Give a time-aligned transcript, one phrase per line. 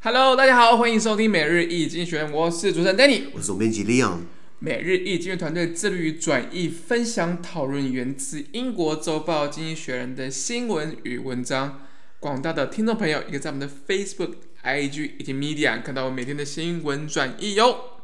[0.00, 4.18] Hello，大家好，欢迎收听每日一经济学人，我是主持人 Danny，我是总编辑 Leon。
[4.60, 11.80] 每日一经济团队致力于转译、分享、讨论源自英国周报《经济学人》的新闻与文章。
[12.20, 17.97] 广大的听众朋友，也可以在我们的 Facebook、IG 以及 Media 看到我每天的新闻转译哟。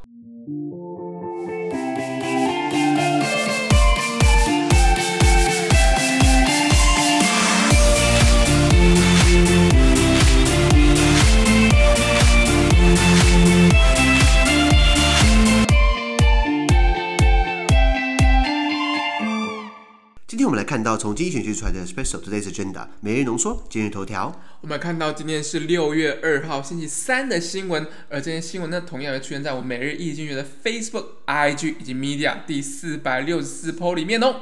[20.64, 24.40] 看到从经济学人出来的 Special Today's Agenda 每日浓缩今日头条。
[24.62, 34.36] 我们看到今天是六月二号星期三的新闻，而这些新闻呢，同样也出现在我每日易经济学人的 Facebook、IG 以及 Media 第四百六十四 po 里面哦。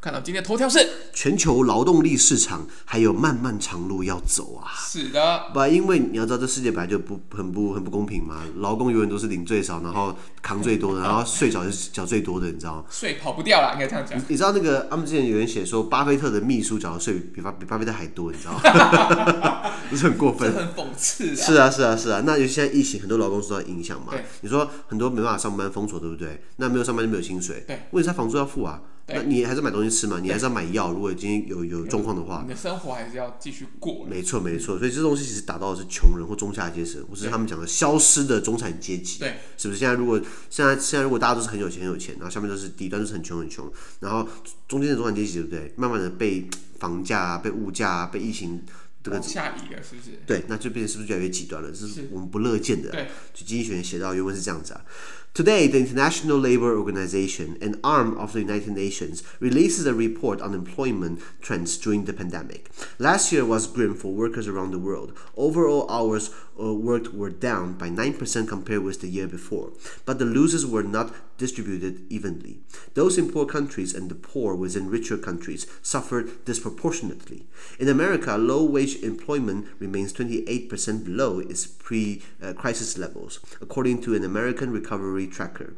[0.00, 0.78] 看到今天头条是
[1.12, 4.72] 全球劳动力市场还有漫漫长路要走啊！
[4.74, 12.84] 是的，不，因为你要知道这世界本来就不很不很不公平嘛，劳工永远都是领最少，然后扛最多的，然后税缴是缴最多的，你知道吗？
[12.88, 14.18] 税跑不掉了，应该这样讲。
[14.18, 19.70] 你，你知道那个他们之前有人写说，巴菲特的秘书缴的税比巴比巴菲特还多，你知道吗？
[19.90, 20.50] 不是很过分？
[20.54, 21.36] 很讽刺。
[21.36, 22.22] 是啊，是啊，是啊。
[22.24, 24.12] 那尤其现在疫情，很多劳工受到影响嘛。
[24.12, 24.24] 对。
[24.40, 26.42] 你说很多没办法上班，封锁，对不对？
[26.56, 27.64] 那没有上班就没有薪水。
[27.66, 27.82] 对。
[27.90, 28.80] 问题是他房租要付啊。
[29.06, 30.20] 那你还是买东西吃嘛？
[30.20, 30.92] 你还是要买药。
[30.92, 34.06] 如果今天有有状况的话，你的生活还是要继续过。
[34.06, 39.18] 没错没错，所以这东西其实打到的是穷人或中下阶层，或是他们讲的消失的中产阶级。
[39.18, 39.80] 对，是不是？
[39.80, 44.28] 现在如果现在现在如果大家都是很有钱很有钱，然后下面都是低端都是很穷很穷，然后
[44.68, 45.72] 中间的中产阶级对不对？
[45.76, 48.62] 慢慢的被房价啊、被物价啊、被疫情
[49.02, 50.20] 这个下移了，是不是？
[50.24, 51.70] 对，那就变成是不是越来越极端了？
[51.72, 52.90] 这是我们不乐见的。
[52.90, 54.84] 对，就经济学人写到原文是这样子啊。
[55.32, 61.22] Today, the International Labour Organization, an arm of the United Nations, releases a report on employment
[61.40, 62.68] trends during the pandemic.
[62.98, 65.16] Last year was grim for workers around the world.
[65.36, 69.72] Overall hours uh, worked were down by 9% compared with the year before,
[70.04, 72.58] but the losses were not distributed evenly.
[72.94, 77.46] Those in poor countries and the poor within richer countries suffered disproportionately.
[77.78, 82.22] In America, low wage employment remains 28% below its pre
[82.56, 85.74] crisis levels, according to an American recovery tracker.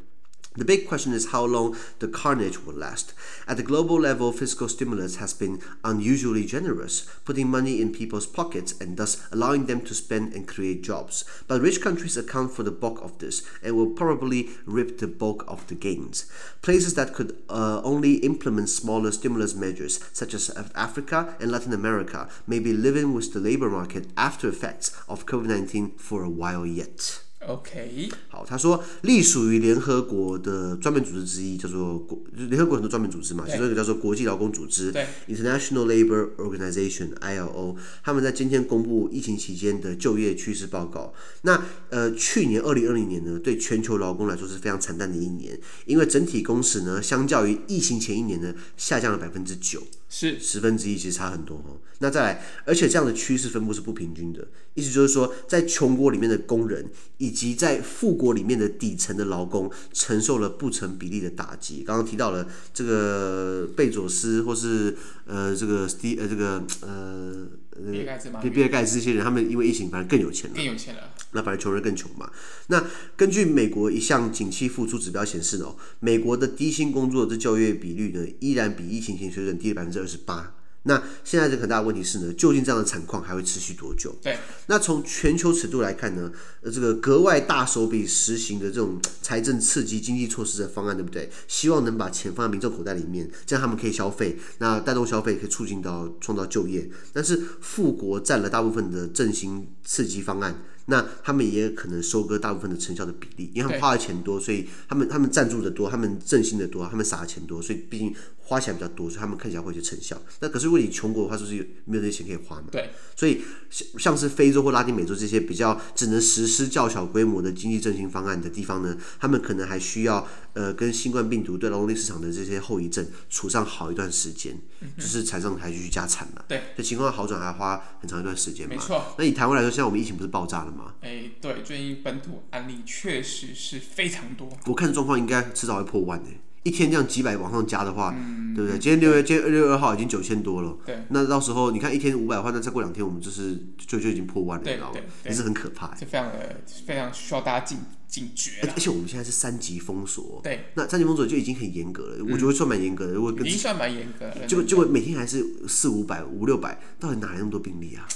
[0.55, 3.15] The big question is how long the carnage will last.
[3.49, 8.79] At the global level, fiscal stimulus has been unusually generous, putting money in people's pockets
[8.79, 11.25] and thus allowing them to spend and create jobs.
[11.49, 15.43] But rich countries account for the bulk of this and will probably reap the bulk
[15.49, 16.31] of the gains.
[16.61, 22.29] Places that could uh, only implement smaller stimulus measures, such as Africa and Latin America,
[22.47, 26.67] may be living with the labor market after effects of COVID 19 for a while
[26.67, 27.23] yet.
[27.49, 34.93] OK，好，他说隶属于联合国的专门组织之一，叫做国联合国很多专门组织嘛，其中一个叫做国际劳工组织
[35.27, 41.13] ，International Labour Organization（ILO），他们在今天公布疫情期间的就业趋势报告。
[41.43, 49.83] 那呃，去年二零二零年呢，对全球劳工来说是非常惨淡的一年，因为整体工时呢，相较于疫情前一年呢，下降了百分之九。
[50.15, 51.81] 是十分之一，其实差很多哦。
[52.01, 56.85] 那再来，而且这样的趋势分布是不平均的，意思就是说，在穷国里面的工人，
[57.17, 61.83] 以及在富国里面的底层的劳工，承受了不成比例的打击。
[61.83, 67.47] 刚刚提到了这个贝佐斯，或是呃这个 Steve 呃这个呃。
[67.91, 71.09] 比尔盖茨嘛，比比尔盖茨这些人，他们因为疫情反而更有钱了，更有钱了。
[71.33, 72.31] 那反而穷人更穷嘛。
[72.67, 72.85] 那
[73.17, 80.55] 根据美国一项景气复苏指标显示呢，美国的低薪工作的就业比率呢，依然比疫情前水准低了百分之二十八。
[80.85, 84.15] 那现在这个很大的问题是呢，究竟这样的惨况还会持续多久？
[84.23, 84.37] 对。
[84.67, 91.31] 那从全球尺度来看呢，呃，这个格外大手笔实行的这种财政刺激经济措施的方案，对不对？
[91.47, 96.91] 希望能把钱放在民众口袋里面，这样他们可以消费，那带动消费可以促进到创造就业。
[97.13, 100.63] 但是富国占了大部分的振兴刺激方案。
[100.93, 108.15] 那他们也可能收割大部分的成效的比例，因为他们花的钱多，所以他们他们赞助的多，他们振兴的多，他们撒的钱多，所以毕竟
[108.45, 110.21] 花钱比较多，所以他们看起来会有些成效。
[110.41, 112.67] 那可是如果你穷国的话，就是有没有这些钱可以花嘛？
[112.71, 126.45] 对，所以像像是非洲或拉丁美洲这些比较只能实施较小规模的经济振兴方案的地方呢，他们可能还需要呃跟新冠病毒对劳动力市场的这些后遗症处上好一段时间，嗯、就是产生还继续加产了。
[126.49, 128.75] 对，这情况好转还要花很长一段时间嘛。
[128.75, 129.15] 没错。
[129.19, 130.95] 那以台湾来说，现在我们疫情不是爆炸了吗？
[131.01, 134.49] 哎、欸，对，最近本土案例确实是非常多。
[134.67, 138.79] 我看状况应该迟早会破万诶，一天这样几百往上加的话，嗯、对不对？
[138.79, 140.77] 今天六月，今天二月二号已经九千多了。
[140.87, 141.03] 对。
[141.09, 145.01] 那到时候你看一天五百的话，那再过两天我们就是就就已经破万了，你知道吗？
[145.25, 145.95] 也是很可怕。
[145.97, 147.79] 是非常的非常需要大家警
[148.13, 148.51] 警觉。
[148.63, 150.41] 而且我们现在是三级封锁。
[150.45, 150.67] 对。
[150.75, 153.15] 那三级封锁就已经很严格了，嗯、我觉得算蛮严格的。
[153.15, 154.47] 如果跟已经算蛮严格了。
[154.47, 158.07] 结果结果每天还是四五百五六百，到底哪来那么多病例啊？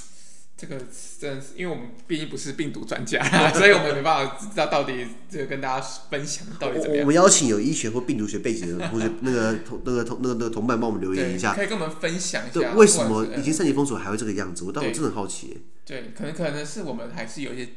[0.59, 0.75] 这个
[1.19, 3.23] 真的是，因为我们毕竟不是病毒专家，
[3.53, 7.01] 所以我们没办法知道到底这个跟大家分享到底怎么样。
[7.01, 14.63] 我们邀请有医学或病毒学背景的同学， 那个同那个同那个那个同伴帮我们留言一下，可以跟我们分享一下，为什么已经三级封锁还会这个样子？
[14.63, 15.61] 我但我真的很好奇。
[15.85, 17.69] 对，可能可能是我们还是有一些。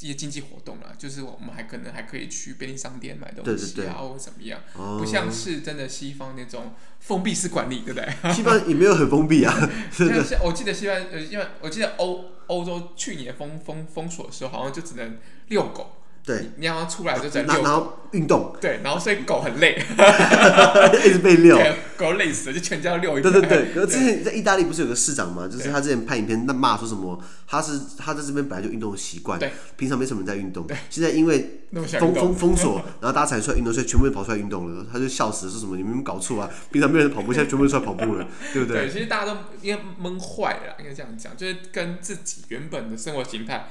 [0.00, 8.08] 一些经济活动啦，就是我们还可能还可以去便利商店买东西啊，对对对或者怎么样，哦、不像是真的西方那种封闭式管理，对不对？
[8.34, 9.54] 西方也没有很封闭啊。
[9.92, 10.08] 像
[10.42, 15.18] 我记得西方呃，因为我记得欧欧洲去年封封封锁的时候，好像就只能
[15.48, 15.96] 遛狗。
[16.24, 18.56] 对，你要出来就在遛，然后运动。
[18.58, 19.76] 对，然后所以狗很累，
[21.04, 21.58] 一直被遛，
[21.98, 25.46] 狗累死了，就全家遛一对对对，然后 之前在意大利不是有个市长嘛？
[25.46, 27.22] 就是他之前拍影片，那骂说什么？
[27.46, 31.66] 他是他在这边本来就运动的习惯，对，平常没什么人在运动，对，现在因为
[32.00, 34.86] 封封封锁，然后大家才出来运动，所以全部都跑出来运动了。
[34.90, 36.48] 他就笑死了，说什么你们搞错啊？
[36.72, 38.86] 平常没有人跑步，现在全部都出来跑步了，对不对？
[38.86, 43.68] 对，其实大家都应该闷坏了，应该这样讲，就是跟自己原本的生活形态。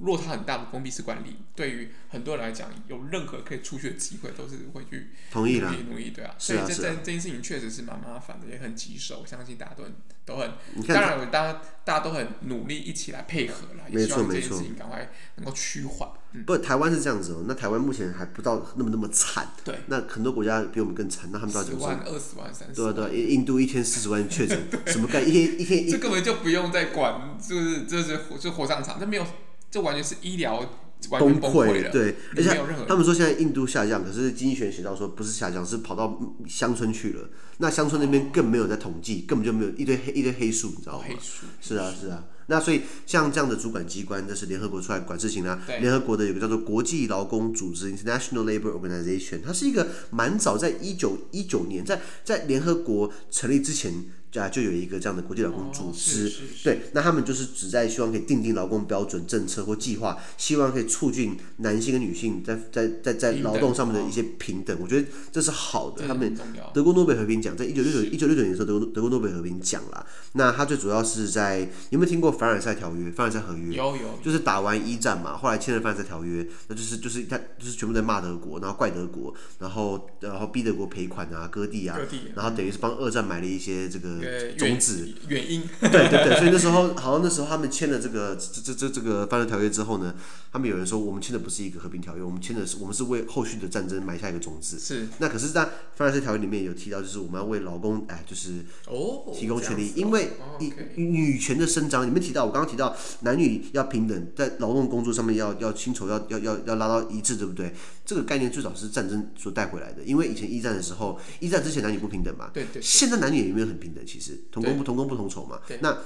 [0.00, 6.34] 落差很大的封闭式管理，对于很多人来讲，有任何可以出去的机会，都是会去同意啦，努力，对啊。
[6.38, 9.20] 所以这这这件事情确实是蛮麻烦的，也很棘手。
[9.22, 9.92] 我相信大家都很
[10.24, 10.52] 都很，
[10.86, 16.08] 当然，大家大家都很努力一起来配合啦，也希望这件事情赶快能够趋缓。
[16.44, 17.44] 不，台湾是这样子哦。
[17.46, 19.48] 那台湾目前还不到那么那么惨。
[19.64, 19.74] 对。
[19.86, 22.94] 那很多国家比我们更惨，那他们到底十万、二十万、三十万。
[22.94, 25.34] 对对， 印度一天四十万确诊，什么概念？
[25.34, 29.26] 一天一天，这根本就不用再管，就是就是就火葬场，这没有。
[29.70, 30.64] 这完全是医疗
[31.10, 36.18] 崩溃，对，而且他们说现在印度下降，可是经济学写到说不是下降，是跑到
[36.48, 37.28] 乡村去了。
[37.58, 41.04] 那乡村那边更没有在统计，根本就没有一堆黑一堆黑数，你知道吗？
[41.06, 41.46] 黑数。
[41.60, 42.24] 是啊，是啊。
[42.46, 45.60] 那所以像这样的主管机关，这是联合国出来管事情啦。
[45.80, 53.92] 联合国的有个叫做国际劳工组织 （International Labour Organization），它是一个蛮早，在一九一九年，在在联合国成立之前。
[54.34, 56.30] 啊，就有一个这样的国际劳工组织，
[56.62, 64.76] 对，那他们就是旨在希望可以定定劳工标准政策或计划，希望可以促进男性跟女性在在在在劳动上面的一些平等。
[64.80, 66.06] 我觉得这是好的。
[66.06, 66.36] 他们
[66.74, 70.06] 德国诺贝尔和平奖在一九六九一九六九年的时候，德国德国诺贝尔和平奖啦。
[70.34, 71.60] 那他最主要是在
[71.90, 73.10] 有没有听过凡尔赛条约？
[73.10, 81.98] 凡尔赛合约有有，就是打完一战嘛，后来签了凡尔赛条约，那就是就是他就是全部在骂德国，然后怪德国，然后然后逼德国赔款啊，割地啊，
[82.34, 84.17] 然后等于是帮二战买了一些这个。
[84.56, 90.14] 种子原因，对对对，所以那时候好像那时候他们签了这个这这这这个《凡尔赛条约》之后呢，
[90.52, 94.78] 他们有人说我们签的不是一个和平条约，我们签的是我们是为后续的战争埋下一个种子。
[94.78, 95.08] 是。
[95.18, 95.62] 那可是，在
[95.94, 100.30] 《凡尔赛条约》里面有提到，就是我们要为劳工哎，就是哦提供权利，因为
[100.60, 107.74] 女女权的伸张，你们提到我刚刚提到男女要平等，在劳动工作上面要要薪酬要要要要拉到一致，对不对？
[108.04, 112.50] 这个概念最早是战争所带回来的，因为以前一战的时候，一战之前男女不平等嘛。
[112.54, 112.80] 对对。
[112.80, 114.40] 现在男女也没有很平等，其实。
[114.50, 115.60] 同工不同工不同酬嘛？
[115.80, 115.96] 那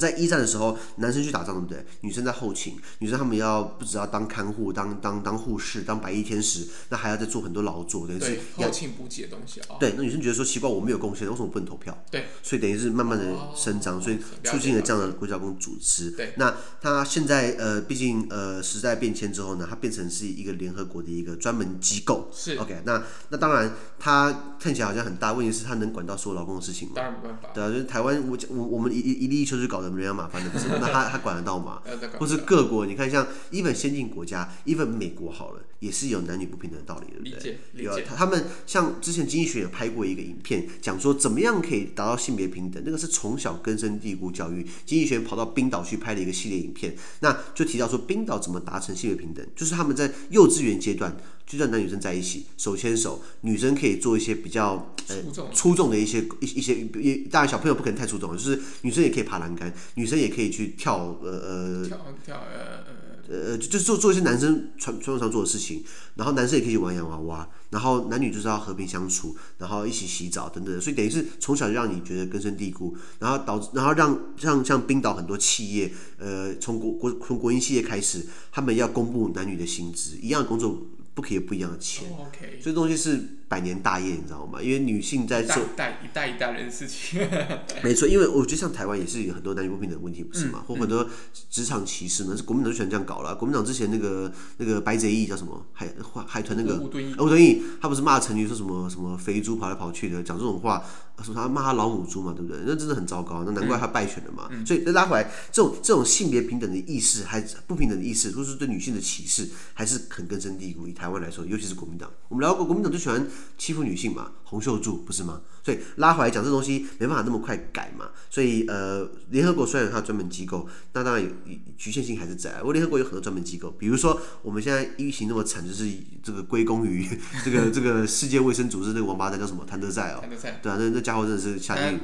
[0.00, 1.84] 在一战的时候，男生去打仗对不对？
[2.00, 9.76] 女生在后勤，女生她们要不只要当看护、当当当护士、当白衣天使，那还要再做很多劳作，等于是后勤补给的东西啊。
[9.78, 11.96] 对，那女生觉得说奇怪，我没有贡献，为什么不能投票？
[12.10, 13.24] 对，所以等于是慢慢的
[13.54, 16.12] 生长，哦、所以促进了这样的国际劳工组织。
[16.12, 22.30] 对，那他现在呃，毕竟呃时代变迁之后呢，它变成是一个联合国的一个专门机构。
[22.32, 26.94] 是 OK，那那当然它看起来好像很大，问题是它能管到所有劳工的事情吗？
[26.96, 27.50] 当然没办法。
[27.52, 29.89] 对啊，就是台湾我我我们一一粒一球就搞得。
[29.96, 31.80] 人家麻烦的不是， 那他他管得到吗？
[32.18, 37.58] 或是各国，你看像 even 先进国家，even 美国好了，也是有男女不平等的道理，对不对？
[37.72, 38.06] 理解。
[38.16, 44.64] 他们像之前经济学也拍过一个影片，讲说怎么样可以达到性别平等，那个是从小根深蒂固教育。
[44.86, 51.16] 经济学跑到冰岛去拍了一个系列影片，那就提到说冰岛怎么达成性别平等，就是他们在幼稚园阶段。
[51.46, 55.16] 就让男女生在一起手牵手，女生可以做一些比较呃
[55.52, 62.84] 出众的一些一一些也，当然小朋友不可能太出众，就是女生也可以爬栏杆，女生也可以去跳呃呃跳跳呃
[63.30, 65.84] 呃就是做做一些男生传传统上做的事情，
[66.16, 80.86] 然后男生也可以去玩洋娃娃，然后男女就是要和平相处，然后一起洗澡等等，所以等于是从小就让你觉得根深蒂固，然后导致然后让像像冰岛很多企业呃从国国从国营企业开始，他们要公布男女的薪资，一样的工作。
[81.12, 82.28] 不可以有不一样的钱，oh.
[82.62, 84.62] 所以东西是百年大业，你知道吗？
[84.62, 87.20] 因为女性在做一代一代一代人的事情，
[87.82, 88.06] 没错。
[88.06, 90.62] 因为我觉得像台湾也是有很多男女不平等的问题，不是吗？
[90.62, 91.04] 嗯、或很多
[91.50, 93.34] 职场歧视呢，是国民党就喜欢这样搞了。
[93.34, 95.88] 国民党之前那个那个白贼义叫什么海
[96.28, 100.84] 海豚那个吴敦义，吴敦义他不是骂陈菊说什么什么肥猪跑来跑去的，讲这种话，
[101.20, 102.62] 说他骂他老母猪嘛，对不对？
[102.64, 104.48] 那真的很糟糕，那难怪他败选了嘛。
[104.52, 110.86] 嗯、所以再拉回来，这种这种性别平等的意识，还不平等的意识，或是对女性的歧视，还是很根深蒂固。
[110.86, 113.26] 以台湾来说，尤其是国民党，我们聊过国民党最喜欢
[113.58, 115.40] 欺负女性嘛，洪秀柱不是吗？
[115.62, 118.08] 所以拉回来讲，这东西没办法那么快改嘛。
[118.30, 121.30] 所以呃，联合国虽然有它专门机构，那当然有
[121.76, 122.50] 局限性还是在。
[122.58, 125.86] 不过联合国有很多专门机构，比如说我们现在疫情那么惨，就是
[126.22, 127.06] 这个归功于
[127.44, 131.98] 这个这个世界卫生组织那个王八蛋叫什么谭德赛哦，谭德赛对啊，那那家伙真的是下地狱。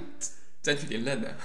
[0.63, 1.37] 争取连任的，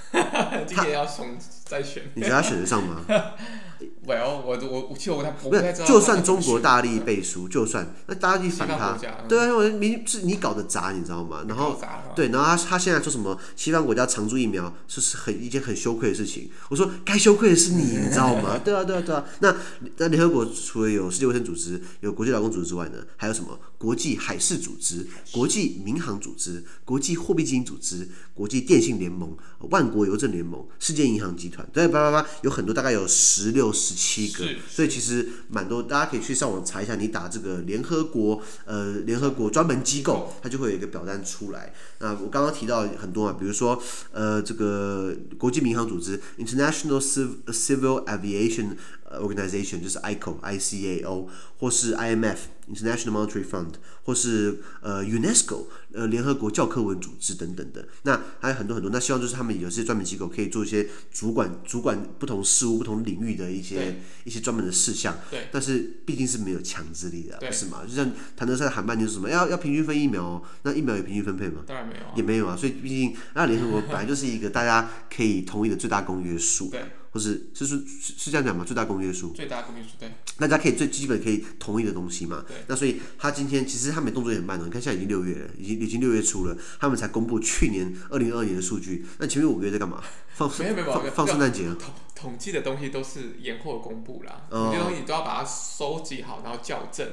[0.66, 3.04] 今年要重再选，你觉得他选得上吗
[4.06, 11.44] ？Well，我我我其实我他不是，就算中国大力背书，就算那大力反他，对啊，因为明是你搞的砸，你知道吗？
[11.48, 11.80] 然后
[12.14, 16.50] 对，然后他他现在说什么西方国家常驻疫苗，是是很一件很羞愧的事情。
[16.68, 18.58] 我说该羞愧的是你，你知道吗？
[18.58, 19.24] 对啊，对啊，对啊。
[19.38, 19.54] 那
[19.98, 23.58] 那联合国除了有世界卫生组织、有国际劳工组织之外呢，还有什么？
[23.78, 29.36] 国际海事组织、国际民航组织、国际货币基金组织、国际电信联盟、
[29.70, 41.72] 万国邮政联盟、世界银行集团，对，叭叭叭，有很多，大概有十六、十七个，所以其实蛮多，大家可以去上网查一下，你打这个联合国，呃，联合国专门机构，它就会有一个表单出来。
[41.98, 43.80] 那我刚刚提到很多啊，比如说，
[44.12, 48.76] 呃，这个国际民航组织 （International Civil Aviation
[49.20, 51.28] Organization） 就是 ICAO，ICAO，
[51.58, 52.38] 或是 IMF。
[52.72, 53.72] International Monetary Fund，
[54.04, 58.90] 或是呃 UNESCO，呃联合国教科文组织等等的，那还有很多很多。
[58.92, 65.18] 那希望就是他们有些专门机构可以做一些主管主管不同事务、不同领域的一些一些专门的事项。
[65.28, 65.48] 对。
[65.50, 67.82] 但是毕竟是没有强制力的，不是吗？
[67.86, 71.64] 就像谭德塞喊半天是什么要要平均分疫苗哦，那疫苗有平均分配吗？
[71.66, 72.56] 当然没有，也没有啊。
[72.56, 76.70] 所以毕竟那联合国本来就是一个大家可以同意的最大公约数。
[76.70, 76.80] 对。
[77.12, 78.64] 或是是是是这样讲嘛？
[78.64, 79.32] 最大公约数。
[79.32, 80.10] 最大公约数对。
[80.38, 82.44] 大家可以最基本可以同意的东西嘛？
[82.48, 82.56] 对。
[82.66, 89.06] 那所以他今天其实他们动作也很慢的，你看现在已经六月了，已经已经六月初了，他们才公布去年二零二二年的数据。
[89.18, 90.02] 那前面五个月在干嘛？
[90.34, 91.74] 放没有没有放放圣诞节了。
[91.74, 97.06] 统统计的东西都是延后公布啦，这些东西你都要把它收集好，然后校正，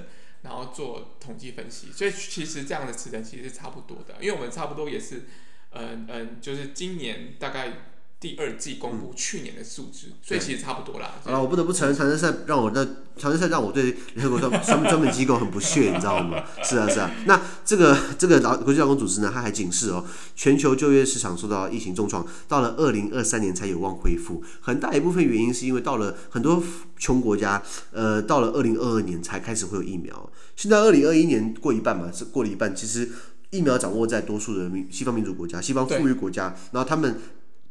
[0.43, 1.87] 然后做统计分析。
[1.91, 5.25] 所以其实这样的时程其实是差不多的，因为我们差不多也是，
[5.71, 7.89] 嗯嗯，就是今年大概。
[8.19, 11.15] 第二季公布去年的数字，嗯，所以其实差不多啦。
[11.23, 12.83] 好了，我不得不承认，谭德塞让我的
[13.17, 16.43] 谭德塞让我对联合国 专专专门机构很不屑，你知道吗？
[16.61, 17.09] 是啊，是啊。
[17.25, 24.43] 那这个这个劳国际劳工组织呢，它还警示哦，全球就业市场受到疫情重创，到了二零二三年才有望恢复。
[24.59, 26.61] 很大一部分原因是因为到了很多
[26.97, 30.29] 穷国家，呃，到了二零二二年才开始会有疫苗。
[30.57, 32.75] 现在二零二一年过一半嘛，是过了一半。
[32.75, 33.09] 其实
[33.51, 37.17] 疫苗掌握在多数的民西方民主国家、西方富裕国家，然后他们。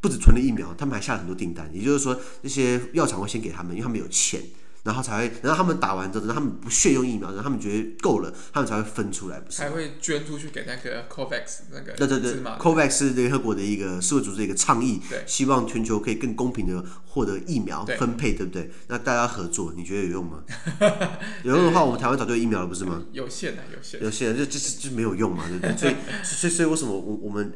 [0.01, 1.69] 不止存了疫苗，他们还下了很多订单。
[1.73, 4.41] 也就是说，那些药厂会先给他们，因为他们有钱，
[4.85, 9.61] 然后才会，然后他们打完之后，他们不屑用疫苗，然后他们觉得够了，他们才会分出来，不是？
[9.61, 11.93] 还会捐出去给那个 COVAX 那个。
[11.95, 18.71] 对对对，COVAX 是联合国的一个世卫组织的一个倡议，希望全球可以更公平的获得疫苗分配，对，对不对？
[18.87, 20.45] 那大家合作，你觉得有用吗？
[21.43, 23.03] 有用的话，我们台湾早就有疫苗了，不是吗？
[23.11, 25.77] 有限的，有限，有限，就就就没有用嘛，对不对？
[25.77, 27.53] 所以，所以，所以为什么我我们？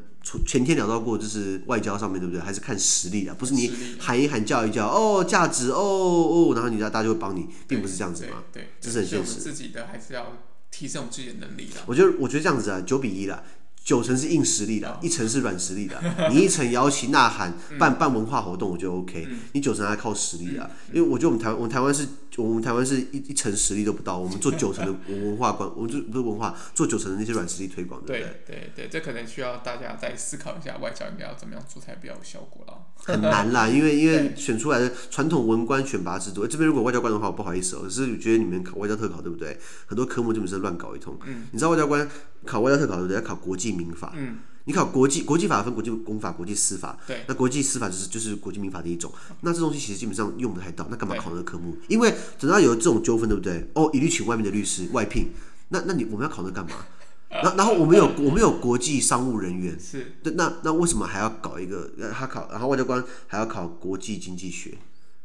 [0.47, 2.41] 前天聊到过，就是外交上面对不对？
[2.41, 8.45] 还是看实力的，不是你喊一喊叫一叫哦，价值哦哦，然后你家大家就会帮你，并不是这样子嘛。
[8.53, 9.41] 对，这是很现实。
[9.41, 10.39] 自己的还是要
[10.71, 11.81] 提升我们自己的能力的。
[11.87, 13.43] 我觉得，我觉得这样子啊，九比一啦。
[13.85, 16.01] 九成是硬实力的，一成是软实力的。
[16.31, 19.27] 你一成摇旗呐喊，办办文化活动，我觉得 OK。
[19.53, 28.43] 你九成还靠实力啊，因为我觉得我们台湾，我们台湾是，我们台湾是一一成实力都不到，我们做九成的 文化关，我们就不是文化，做九成的那些软实力推广，对不对？
[28.47, 32.75] 对对，这可能需要大家再思考一下，外交应该要怎么样做才比较有效果了。
[33.05, 39.59] 很难啦， 因为因为选出来的传统文官选拔制度，这边如果外交官的话，我不好意思哦，只是觉得你们考外交特考对不对？
[39.87, 41.19] 很多科目基本上乱搞一通。
[41.51, 42.09] 你知道外交官
[42.45, 43.17] 考外交特考对不对？
[43.17, 44.13] 要考国际民法。
[44.17, 49.13] 嗯你考国际国际法分国际公法、国际司法，对，那国际司法就是就是国际民法的一种。
[49.41, 51.77] 那这东西其实基本上用不太到，那干嘛考那个科目？
[51.89, 53.69] 因为等到有这种纠纷，对不对？
[53.75, 55.33] 哦，一律请外面的律师外聘。
[55.71, 56.77] 那那你我们要考那干嘛？
[57.43, 61.91] 然然后我们有我们有国际商务人员，是，那那为什么还要搞一个？
[62.17, 64.79] 他考，然后外交官还要考国际经济学。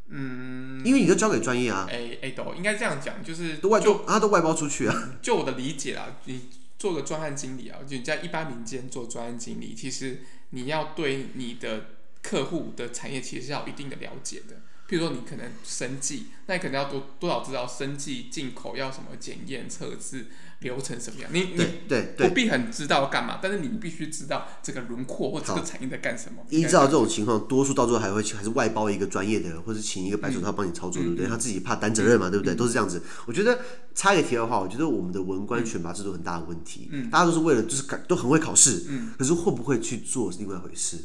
[0.10, 1.86] 嗯，因为你都交给专业啊。
[1.88, 5.12] 哎哎，都应该这样讲，就是都外就，他都外包出去啊。
[5.22, 6.42] 就我的理解啊，你。
[6.78, 14.62] 做个专案经理啊，就你在一般民间做专案经理，其实你要对你的客户的产业其实是要有一定的了解的。
[14.90, 20.28] 譬如说你可能生计，那你可能要多多少知道生计进口要什么检验测试
[20.62, 21.30] 流程什么样。
[21.34, 26.42] 你你对不必很知道干嘛，但是你必须知道这个轮廓或这个产业在干什么。
[26.50, 31.28] 依照这种情况，多数到最后还会还是外包一个专业的，或者请一个白手套帮你操作，对不对？
[31.28, 32.56] 他自己怕担责任嘛，对不对？
[32.56, 33.04] 都是这样子。
[33.26, 33.60] 我觉得
[33.94, 36.88] 插一个题的话，我觉得我们的文官选拔制度很大的问题。
[36.94, 40.98] 嗯大家都是为了就是都很会考试，嗯可是会不会去做是另外一回事。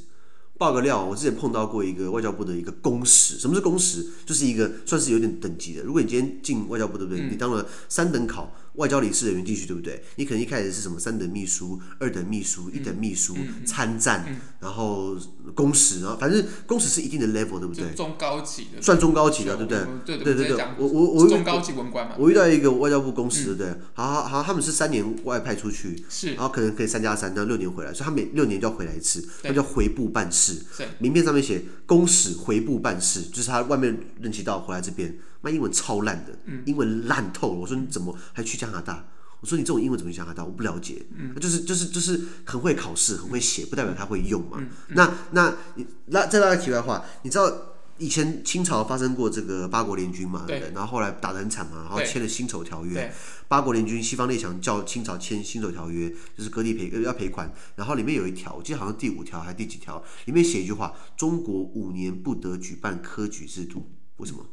[0.62, 3.36] 爆个料，我之前碰到过一个外交部的一个公使。
[3.36, 4.06] 什么是公使？
[4.24, 5.82] 就是一个算是有点等级的。
[5.82, 7.28] 如果你今天进外交部，对不对？
[7.28, 10.02] 你当了三等考，外交理事人员进去，对不对？
[10.16, 13.36] 你可能一开始是什么三等秘书、二等秘书、一等秘书、
[13.66, 14.24] 参赞，
[14.60, 15.16] 然后
[15.54, 17.92] 公使，然后反正公使是一定的 level，对不对？
[17.94, 20.18] 中高级的，算中高级的，对不对？
[20.24, 22.14] 对对对，我我我中高级文官嘛。
[22.18, 23.74] 我遇到一个外交部公使，对不对？
[23.92, 30.62] 好好好，他们是三年外派出去，是，然后可能可以三加三，到六年回来，所以他每六年就要回来一次，那叫回部办事。
[30.98, 35.14] 名片上面写公使回部办事，就是他外面任期到回来这边。
[35.42, 37.58] 那英文超烂的，英文烂透了。
[37.58, 39.04] 我说你怎么还去加拿大？
[39.40, 40.44] 我说你这种英文怎么去加拿大？
[40.44, 41.04] 我不了解。
[41.16, 44.64] 嗯，就是就是就是很会考试，很会写，不代表他会用嘛。
[44.88, 45.52] 那那
[46.06, 47.52] 那再拉个题外话，你知道
[47.98, 50.44] 以前清朝发生过这个八国联军嘛？
[50.46, 50.60] 对。
[50.72, 53.12] 然后后来打得很惨嘛，然后签了辛丑条约。
[53.48, 57.52] 八国联军，西方列强叫清朝签辛丑条约，就是割地赔要赔款。
[57.74, 63.90] 然后里面有一条，我记得好像第五条还是第几条，里面写一句话：中国五年不得举办科举制度。
[64.18, 64.46] 为什么？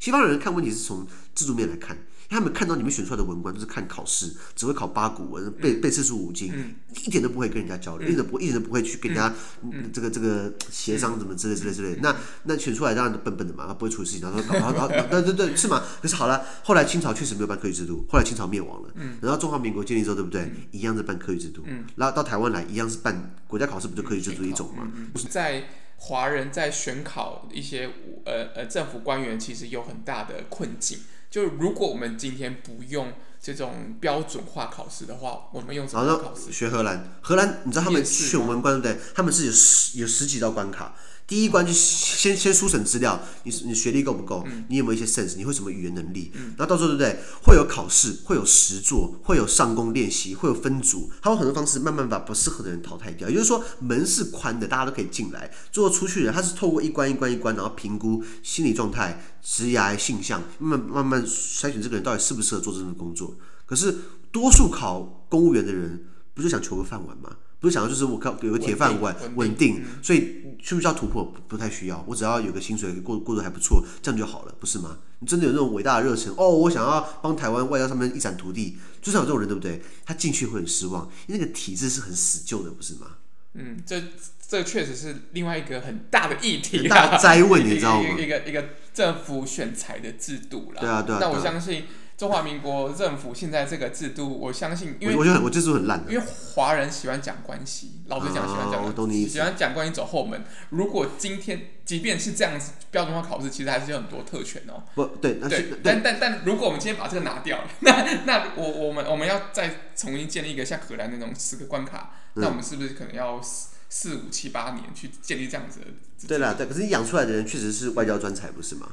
[0.00, 11.98] 西方人看问题是从制度面来看，因为他们看到你们选出来的文官都是看考试，只会考八股文、背背四书五经，嗯、一点都不会跟人家交流，嗯、一点都不一点都不会去跟人家、嗯、这个这个协商什么之类之类之类。
[12.00, 15.82] 那那选出来当然笨笨的嘛，他不会处理事情，然后然后然后对对对是嘛？
[16.00, 20.40] 可是好了，后来清朝确实没有办科举制度，后来清朝灭亡了，嗯、然后中华民国建立之后，对不对？
[20.40, 24.90] 嗯、一样是办科举制度，嗯、然后到台湾来一样是办国家考试，不就科举制度一种吗？
[25.28, 25.62] 在。
[26.02, 27.90] 华人在选考一些
[28.24, 31.00] 呃呃政府官员，其实有很大的困境。
[31.30, 36.50] 就如果我们今天不用这种标准化考试的话，我们用什么考试？
[36.50, 39.04] 学荷兰，荷兰你知道他们选文官对不对？
[39.14, 40.96] 他们是有十有十几道关卡。
[41.30, 44.44] 第一关就先先书审资料，你你学历够不够？
[44.68, 45.36] 你有没有一些 sense？
[45.36, 46.32] 你会什么语言能力？
[46.56, 47.20] 然后到时候对不对？
[47.44, 53.28] 会有考试，会有实作，会有上工练习，会有分组，还有很多方式慢慢把不适合的人淘汰掉。
[53.28, 55.48] 也就是说门是宽的，大家都可以进来。
[55.70, 63.36] 最后出去的人，他是透过一关一关一关，然后评估心理状态、职业性向，慢慢慢筛选这个人到底适不适合做这份工作。
[63.66, 63.94] 可是
[64.32, 67.36] 多数考公务员的人，不就想求个饭碗吗？
[67.60, 71.32] 不是想要就是我靠有个铁饭碗稳定，所以需不需要突破？
[71.46, 74.98] 不太需要，我只要有个薪水过过得还不错，这样就好了，不是吗？
[75.18, 79.82] 你真的有那种伟大的热忱哦，我想要帮台湾外交上面一展图地，就是有这种人，对不对？
[80.06, 83.06] 他进去会很失望，因为那个体制是很死旧的，不是吗？
[83.52, 84.02] 嗯，这
[84.48, 88.08] 这确实是另外一个很大的议题，很大的灾问，你知道吗？
[88.18, 90.80] 一 个一个，政府选才的制度啦。
[90.80, 91.18] 对啊，对啊。
[91.20, 91.84] 那我相信。
[92.20, 96.04] 中华民国政府现在这个制度，我相信，因为我觉得我制度很烂。
[96.06, 100.44] 因为华人喜欢讲关系，老实讲喜欢讲关系，喜欢讲关系走后门。
[100.68, 104.82] 如果今天即便是这样子标准化考试，其实还是有很多特权哦。
[104.94, 115.86] 不对，对，但但但如果我们今天把这个拿掉 了，那那我我们我们要再重新建立一个像荷兰那种十个关卡，那我们是不是可能要四四五七八年去建立这样子的？
[116.28, 118.88] 对啦，对，可是你养出来的人确实是外交专才，不是吗？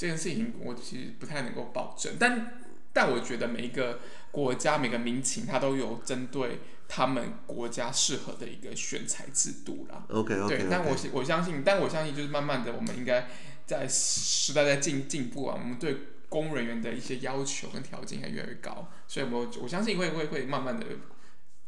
[0.00, 10.06] 这件事情我其实不太能够保证，但但我觉得每一个国家每个民情，它都有针对他们国家适合的一个选材制度啦。
[10.08, 10.58] OK OK, okay.
[10.60, 13.28] 对，但我我相信，但我相信就是慢慢的，我们应该
[13.66, 15.94] 在时代在进进步啊，我们对
[16.30, 20.86] 公务人员的一些要求跟条件也越来越高，所以我我相信会会会慢慢的。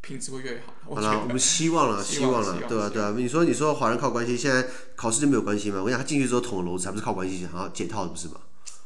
[0.02, 0.94] 品质会越好。
[0.94, 3.14] 好了，我们希望了， 希望了，对啊，对啊。
[3.16, 5.82] 你说，你说华人靠关系，现在考试就没有关系吗？
[5.82, 8.34] 我想他进去之后捅了娄子，还不是靠关系，然后解套的，不是吗？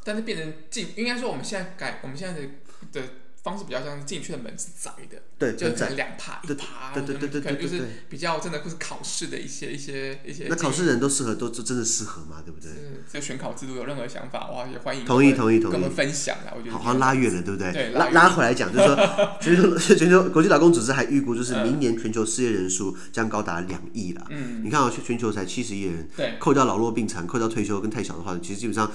[0.04, 2.48] 但是变成进，应该说我们现在改，我们现在的
[2.92, 3.08] 的。
[3.46, 10.46] 方式比较像是进去的门是窄的，对，就可能两排一排，对对对对，对就是比较真的会是考试的一些一些一些。
[10.48, 12.42] 那考试人都适合，都真的适合吗？
[12.44, 12.72] 对不对？
[13.08, 16.50] 这选考制度有任何想法，哇，也欢迎同意同意同意，跟我们分享啊！
[16.56, 17.72] 我觉得好像拉远了，对不对？
[17.72, 18.96] 对，拉拉回来讲，就是说
[19.40, 24.26] 全球全球国际劳工组织还预估，就是明年全球失业人数将高达两亿了。
[24.30, 28.90] 嗯，你看啊，全球才七十亿人，对，扣掉老弱病残，扣掉退休跟太小的话，其实基本上。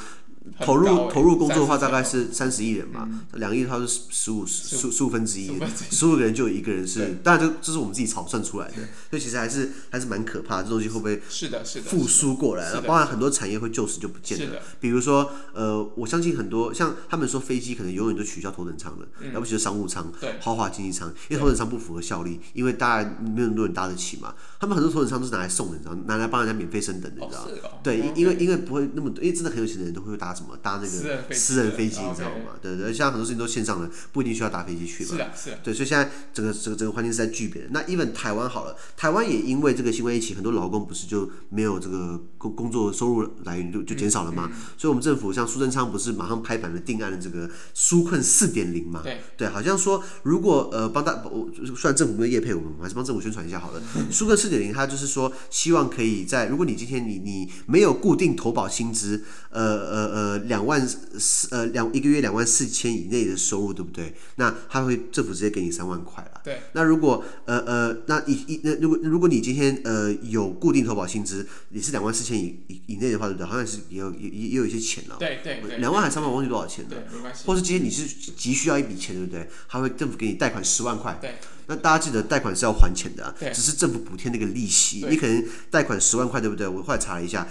[0.60, 5.12] 投入投入工作的话，大概是三十亿人嘛，两亿的话是十五十十五。
[5.12, 5.52] 分之一，
[5.92, 8.76] 十五个人就有一个人是，当然这这是我们自己草算出来的，
[9.10, 12.80] 所以其实还是还是蛮可怕的，这东西会不会是的是的复苏过来？
[12.88, 30.31] 包含很多产业会就此就不见了，比如说呃，我相信很多像他们说飞机可能永远都取消头等舱了，要不就是商务舱、豪华经济舱，因为头等舱不符合效率，因为大家没有那么多人搭得起嘛，他们很多头等舱都是拿来送的，你知道，拿来帮人家免费升等的，你知道，对，因因为因为不会那么多，因为真的很有钱的人都会搭。
[30.34, 32.54] 什么搭那个私人飞机，你知道吗？
[32.62, 35.10] 对对，现在很多事情都线上了，不一定需要搭飞机去嘛。
[35.12, 35.58] 是的，是的。
[35.64, 37.68] 对，所以现在整个整个整个环境是在巨变。
[37.72, 44.52] 那 even 台湾好了，台湾也因为这个新冠疫情，很多劳工不是就没有这个工工作收入来源就就减少了吗？
[44.78, 49.02] 所以我们政府像苏贞昌不是马上拍板了定案的这个纾困四点零嘛？
[49.04, 53.82] 对对，好像说如果呃帮大我虽然政府没有业配我们，还是帮政府宣传一下好了。
[54.12, 60.21] 纾困四点零，它就是说希望可以在如果你今天你你没有固定投保薪资，呃呃呃。
[60.22, 64.14] 呃两万四呃两一个月两万四千以内的收入，对不对？
[64.36, 66.42] 那他会政府直接给你三万块了。
[66.44, 66.60] 对。
[66.74, 73.48] 那如果呃呃那一一那如果如果你今天呃有固定投保薪资，也是两万四千以以以内的话，对不对？
[73.48, 75.16] 好像是也有也也有一些钱了。
[75.18, 75.78] 对对对。
[75.78, 76.90] 两万还是三万，我忘记多少钱了。
[76.92, 77.44] 对，没关系。
[77.48, 78.06] 或是今天你是
[78.36, 79.50] 急需要一笔钱，对不对？
[79.68, 81.18] 他会政府给你贷款十万块。
[81.20, 81.36] 对。
[81.68, 85.06] 那大家记得贷款是要还钱的啊，只是政府补贴那个利息。
[85.10, 86.68] 你可能贷款十万块，对不对？
[86.68, 87.48] 我后来查了一下，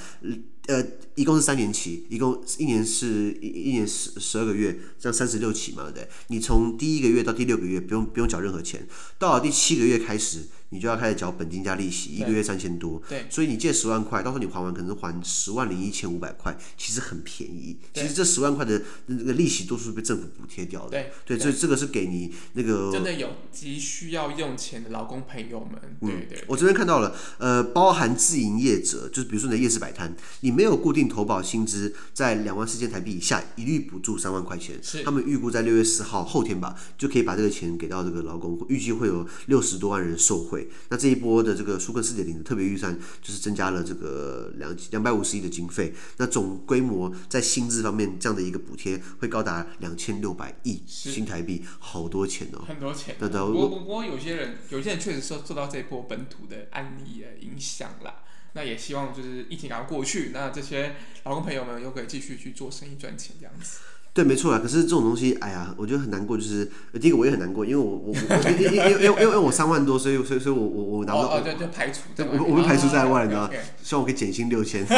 [0.66, 6.08] 呃，一共是三年期，一共一年是一一年十十二个月，这样三十六期嘛，对不对？
[6.28, 8.86] 你从第一个月到第六个月不用不用缴任何钱，
[9.18, 10.46] 到了第七个月开始。
[10.70, 13.02] 你就要开始缴本金加利息，一个月三千多。
[13.08, 17.76] 对，所以你借十万块，到时候你还完可能还十万零一千五百块，其实很便宜。
[17.92, 20.90] 其实这十万块的那个利息都是被政府补贴掉的。
[20.90, 25.80] 对，对，这这个是给你那个真的有急需要用钱的劳工朋友们。
[26.00, 26.44] 对对，对。
[26.46, 34.78] 我这边看到了，呃，包含自营业者，就是比如说你的夜市摆摊，你没有固定投保薪资在两万四千台币以下，一律补助三万块钱。
[34.80, 35.02] 是。
[35.02, 40.59] 他们预估在六月四号后天吧，就可以把这个钱给到这个劳工，预计会有六十多万人受惠。
[40.88, 45.94] 那这一波的这个舒克四点零的特别预算，就是增加了这个两两百五十亿的经费。
[46.16, 53.16] 那总规模在薪资方面，这样的一个补贴会高达两千六百亿新台币，好多钱哦，很多钱。
[53.18, 58.22] 对对，不过不过有些人有些人确实受受到这一波本土的案例的影响啦。
[58.52, 63.78] 那也希望就是疫情赶快过去，那这些劳工朋友们又可以继续去做生意赚钱这样子。
[64.12, 64.58] 对，没错啊。
[64.58, 66.36] 可是这种东西，哎呀，我觉得很难过。
[66.36, 66.68] 就是
[67.00, 71.36] 第一个，我也很难过，因为我我我因因因因因因为我三万多，所以所以所以我我我拿不到。
[71.36, 72.00] 哦，对对，排除。
[72.16, 73.50] 对，我我被排除在外，你知道吗？
[73.82, 74.84] 希望我可以减薪六千。
[74.88, 74.94] 没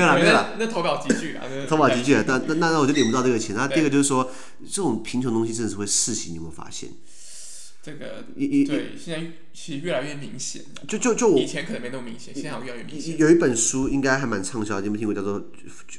[0.00, 0.50] 有啦，没有啦。
[0.58, 3.54] 那投保集聚啊，投保集聚啊，那那那我就领不到这个钱。
[3.54, 4.28] 那第二个就是说，
[4.68, 6.90] 这种贫穷东西真的是会世袭，你有没有发现？
[7.80, 10.62] 这个对，现在其实越来越明显。
[10.88, 13.16] 就就就我以前可能没那么明显，现在越来越明显。
[13.16, 15.14] 有一本书应该还蛮畅销，你有没有听过？
[15.14, 15.40] 叫做《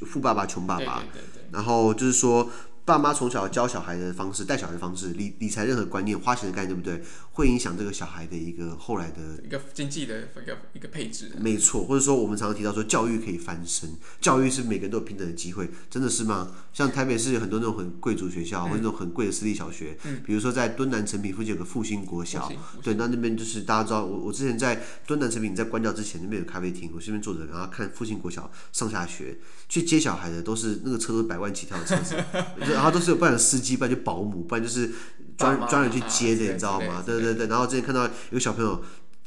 [0.06, 0.84] 富爸爸穷爸爸》。
[1.14, 1.39] 对对对。
[1.52, 2.50] 然后就是说。
[2.86, 7.06] 爸妈从小教小孩的方式，带小孩的方式，理理财任何观念、花钱的概念，对不对？
[7.40, 11.32] 会影响这个小孩的一个后来的一个经济的一个一个配置。
[11.40, 16.52] 没错，或者说我们常常提到说，教育可以翻身，教育是每个人都有平等的机会，真的是吗？
[16.74, 22.52] 像台北市有很多那种很贵族学校，嗯、或者那种很贵的私立小学，嗯、比如说在敦南成品附近有个复兴国小，
[22.84, 32.18] 对，那那边就是大家知道，我我之前在敦南成品在关掉之前，那边有咖啡厅，我这边坐着，然后看复兴国小上下学，去接小孩的都是那个车都是百万起跳的车子。
[32.60, 34.92] 然后都是有不然司机，不然就保姆，不然就是
[35.40, 37.02] 专专人去接的，你知道吗？
[37.04, 37.48] 对对对。
[37.48, 38.84] 然后之前看到有个小朋友，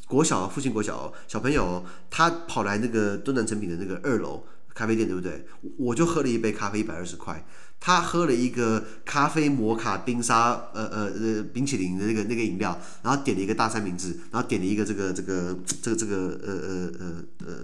[0.06, 4.44] 国小附近国小小朋友，他跑来那个敦南成品的那个二楼
[4.74, 5.46] 咖啡店，对不对？
[5.78, 7.44] 我就喝了一杯咖啡，一百二十块。
[7.80, 17.54] 他喝了一个咖啡摩卡冰沙，呃呃呃冰淇淋的那个那个饮料，然后点了一个大三明治，然后点了一个这个这个这个这个呃呃呃呃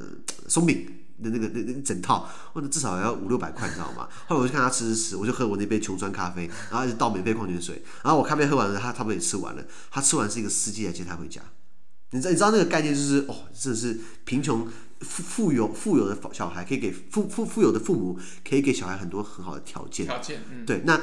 [0.48, 0.86] 松饼。
[1.22, 4.08] 的那个那那一整套，或者至少要五六百块，你知道吗？
[4.26, 9.64] 后来我就看他吃吃吃，我就喝我那杯穷酸咖啡，然后一直倒免费矿泉水，然后我咖啡喝完了，他差不多也吃完了。
[9.90, 11.40] 他吃完是一个司机来接他回家，
[12.12, 14.66] 你知道你知道那个概念就是哦，真的是贫穷
[15.00, 20.06] 富富有富有的小孩可以给富富富有的父母可以给小孩很多很好的条件。
[20.06, 20.82] 条件，嗯，对。
[20.84, 20.96] 那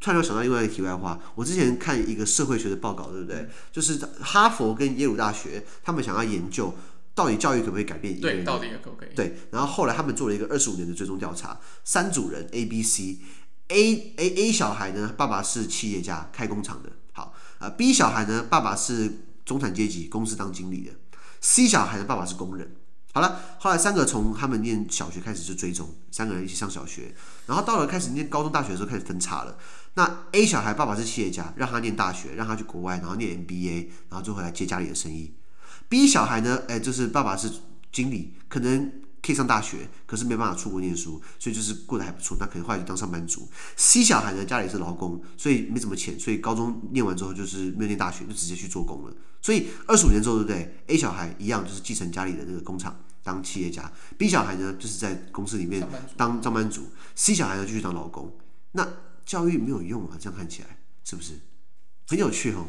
[0.00, 3.48] 突然又想到另外一个题外话，我之前看一个社会学的报告，对不对？
[3.72, 6.72] 就是哈佛跟耶鲁大学他们想要研究。
[7.20, 8.38] 到底教育可不可以改变一个人？
[8.38, 9.14] 对，到底可不可以？
[9.14, 17.68] 对，然后后来他们做了一个二十五年的追踪调查，三组人 A、B、C，A A A 小孩呢，爸爸是企业家，开工厂的，好啊。
[17.68, 20.92] B 小孩呢，爸爸是中产阶级，公司当经理的。
[21.42, 22.74] C 小孩的爸爸是工人。
[23.12, 29.58] 好了，后来三个从他们念小学开始就追踪，三个人一起上小学，然后到了开始念高中、大学的时候开始分叉了。
[29.92, 35.34] 那 A 小孩爸爸是企业家，让他念大学，让他去国外，然后念 MBA，然后最后来接家里的生意。
[35.90, 37.50] B 小孩呢，哎，就是爸爸是
[37.90, 42.36] 经理，可能可以上大学，可是没办法出国念书，所以就是过得还不错。
[42.38, 43.48] 那可能后来就当上班族。
[43.76, 49.12] C 小孩呢，家里是劳工，所以没什么钱，所以高中念完之后就是没有念大学，就直接去做工了。
[49.42, 55.84] 所以二十五年之后，对不对？A 小孩一样就是继承家里的那个工厂当企业家，B 小孩呢就是在公司里面
[56.16, 58.32] 当上班族，C 小孩呢继续当劳工。
[58.72, 58.86] 那
[59.26, 61.32] 教育没有用啊，这样看起来是不是
[62.06, 62.66] 很有趣哦？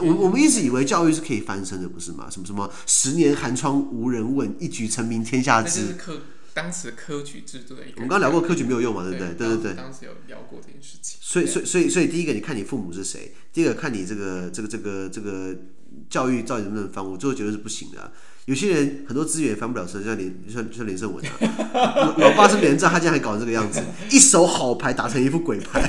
[0.00, 2.28] 我我们一直以为教育是可以翻身的，不是吗？
[2.30, 5.92] 什么什么十年寒窗无人问，一举成名天下知。
[5.98, 7.94] 科当时科举制度的一个。
[7.96, 9.34] 我们刚刚聊过科举没有用嘛，对不对？
[9.34, 9.74] 对对对。
[9.74, 11.18] 当时有聊过这件事情。
[11.20, 13.34] 所以所以所以所以第一个，你看你父母是谁？
[13.52, 15.56] 第二个，看你这个这个这个这个
[16.08, 17.04] 教育到底能不能翻？
[17.04, 18.12] 我最后觉得是不行的啊。
[18.46, 21.24] 有些人很多资源翻不了身，像连像像连胜文
[21.72, 23.80] 啊， 老爸是连战，他竟然还搞成这个样子，
[24.10, 25.80] 一手好牌打成一副鬼牌。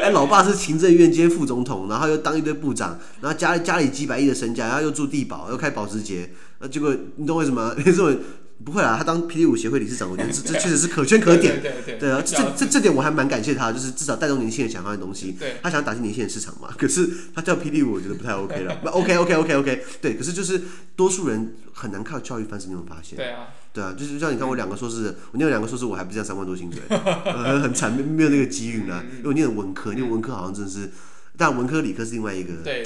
[0.00, 7.72] 哎，老爸是行政院兼副总统，然后又当一堆部长，然后家里家里几百亿的身家，然后又住地堡，又开保时捷，那结果你懂为什么？
[7.84, 8.18] 连胜文
[8.64, 11.60] 不会啊，他当霹雳舞协会理事长，我觉得这 这确实是可圈可点。
[11.60, 15.32] 对对对，对啊，这这这点我还蛮感谢他，就是至少带动年轻人想要的东西。
[15.38, 16.68] 对，他想要打进年轻人市场嘛。
[16.78, 18.74] 可是他叫霹雳舞，我觉得不太 OK 了。
[18.84, 20.60] OK OK OK OK，对，可是就是
[20.96, 23.16] 多数人很难靠教育翻身，你有没有发现？
[23.16, 29.02] 对啊，对啊，就是像你看我两个硕士，我念了两个硕士，我还不是这样三万多薪水，呃、很惨，没有那个机遇啊。
[29.18, 30.90] 因为我念文科，念文科好像真的是，
[31.36, 32.54] 但文科理科是另外一个。
[32.62, 32.84] 对，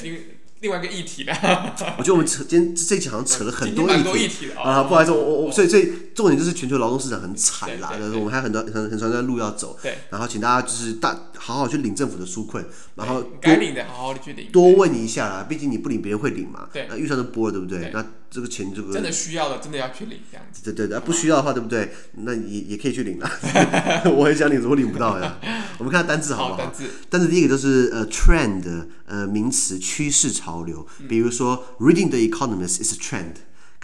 [0.60, 1.32] 另外一个议题的，
[1.98, 3.84] 我觉得我们扯今天这一期好像扯了很多
[4.16, 17.90] 议题，啊，不好意思，我我我，所以所以重点就是全球劳动市场很惨啦，就是我们还有很多很很长一段路要走，对，然后请大家就是大好好去领政府的纾困，然后该领的好好的去领，多问一下啦，毕竟你不领别人会领嘛，对，那预算都拨了，对不对？
[17.92, 21.92] 那这个钱这个真的需要的真的要去领这样子，对对对，不需要的话对不对？
[22.14, 23.30] 那也也可以去领啦，
[24.12, 25.38] 我很想领，怎么领不到呀？
[25.78, 26.58] 我们看下单字好不好？
[26.58, 33.34] 单字，单字第一个就是呃 trend，呃名词趋势潮流，比如说 reading the Economist is a trend，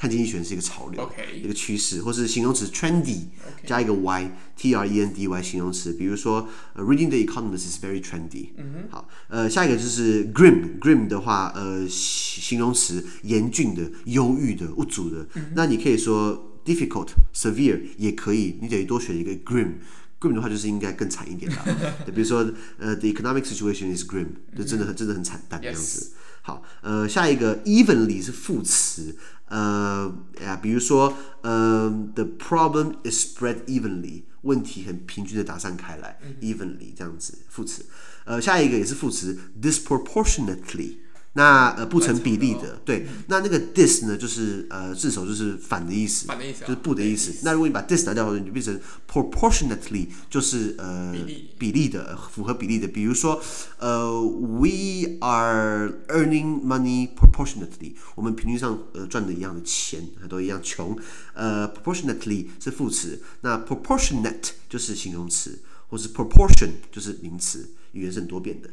[0.03, 3.27] 看经济学是一个潮流，一个趋势，或是形容词 trendy
[3.65, 8.49] 加一个 y，t r e n d y 形容词，比如说 reading the Economist is very trendy。
[8.91, 19.75] 好，呃下一个就是 grim，grim 的话呃形容词严峻的、忧郁的、无助的，那你可以说 difficult、severe 也可以，你等于多选一个 grim。
[20.19, 21.65] grim 的话就是应该更惨一点啦，
[22.13, 22.39] 比如说
[22.79, 26.11] 呃，the economic situation is grim，就真的很真的很惨淡这样子。
[26.45, 29.17] 好，呃，下一个 evenly 是副词，
[29.53, 30.11] 呃
[30.41, 37.85] 呀，比如说呃，the problem is spread evenly，问题很平均的打散开来，evenly 这样子副词。
[38.25, 40.97] 呃，下一个也是副词 disproportionately。
[41.35, 47.33] 那呃不成比例的，对，那那个 dis 呢，就是呃字首就是反的意思，反的意思，就是不的意思。
[47.43, 48.79] 那如果你把 dis 拿掉你就变成
[49.11, 52.87] proportionately，就是呃比例比例的，符合比例的。
[52.87, 53.41] 比如说
[53.79, 60.95] 呃，we are earning money proportionately，我们平均上呃赚的一样的钱，都一样穷。
[61.33, 65.59] 呃，proportionately 是副词，那 proportionate 就是形容词，
[65.93, 67.69] 或是 proportion 就是名词。
[67.93, 68.71] 语言是很多变的。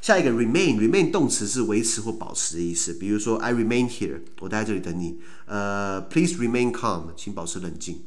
[0.00, 2.94] 下一个 remain，remain 动词是维持或保持的意思。
[2.94, 5.18] 比如说，I remain here，我待在这里等你。
[5.44, 8.02] 呃，Please remain calm，请保持冷静。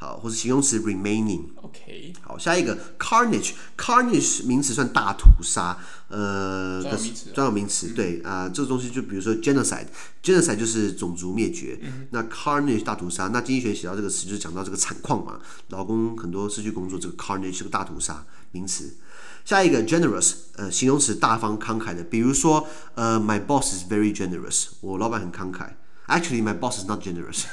[0.00, 1.42] 好，或是形容词 remaining。
[1.56, 2.12] OK。
[2.22, 5.76] 好，下一个 carnage，carnage 名词算大屠杀。
[6.08, 7.30] 呃，专有名词。
[7.34, 11.78] 专有名词，对啊、呃，这个东西就比如说 genocide，genocide 就是种族灭绝。
[11.82, 18.96] 嗯、那 carnage 大屠杀，那经济学写到这个词就是讲到这个惨况嘛，劳工很多失去工作，这个 carnage 是个大屠杀名词。
[19.44, 25.70] 下一个 generous，呃，形容词大方慷慨的，比如说，呃，my boss is very generous，我老板很慷慨。
[26.08, 27.44] Actually, my boss is not generous，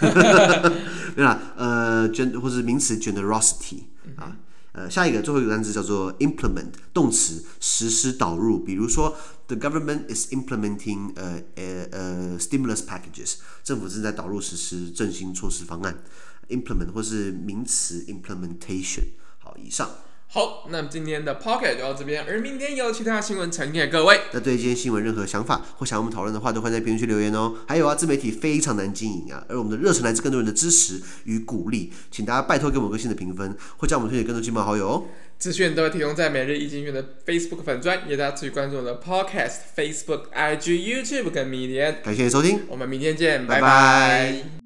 [1.13, 1.37] 对啦？
[1.57, 3.83] 呃，gen 或是名词 generosity
[4.15, 4.37] 啊，
[4.71, 16.01] 呃，下一个最后一个单词叫做 implement，动词实施导入，比如说，the government is implementing 呃呃呃 stimulus packages，政府正在导入实施振兴措施方案
[16.47, 19.03] ，implement 或是名词 implementation。
[19.39, 19.89] 好，以上。
[20.35, 24.19] 好，那么今天的 Pocket 就到这边，而明天有其他新闻呈现给各位。
[24.33, 27.53] 那对今天新闻任何想法或想我们讨论的话，都欢迎在评论区留言哦。
[27.69, 35.03] 还有啊，自媒体非常难经营啊，而我们的热忱来自更多人的支持与鼓励，请大家拜托给我们个新的评分，或将我们推荐更多亲朋好友哦。
[35.39, 41.95] 资讯都会提供在每日易经院的 Facebook 粉专，也大家继续关注我们的 Podcast、Facebook、IG、YouTube 跟 Medium。
[42.03, 43.61] 感谢收听，我们明天见，拜拜。
[43.61, 44.64] 拜拜。